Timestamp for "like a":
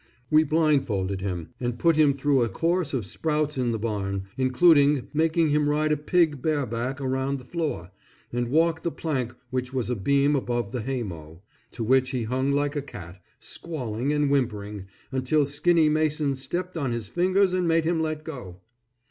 12.51-12.81